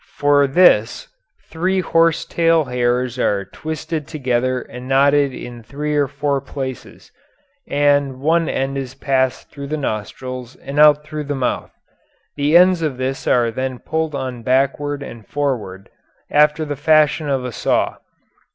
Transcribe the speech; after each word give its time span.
For 0.17 0.47
this 0.47 1.09
three 1.51 1.79
horse 1.81 2.25
tail 2.25 2.65
hairs 2.65 3.19
are 3.19 3.45
twisted 3.45 4.07
together 4.07 4.59
and 4.63 4.87
knotted 4.87 5.31
in 5.31 5.61
three 5.61 5.95
or 5.95 6.07
four 6.07 6.41
places, 6.41 7.11
and 7.67 8.19
one 8.19 8.49
end 8.49 8.79
is 8.79 8.95
passed 8.95 9.51
through 9.51 9.67
the 9.67 9.77
nostrils 9.77 10.55
and 10.55 10.79
out 10.79 11.03
through 11.03 11.25
the 11.25 11.35
mouth. 11.35 11.69
The 12.35 12.57
ends 12.57 12.81
of 12.81 12.97
this 12.97 13.27
are 13.27 13.51
then 13.51 13.77
pulled 13.77 14.15
on 14.15 14.41
backward 14.41 15.03
and 15.03 15.23
forward 15.27 15.87
after 16.31 16.65
the 16.65 16.75
fashion 16.75 17.29
of 17.29 17.45
a 17.45 17.51
saw. 17.51 17.97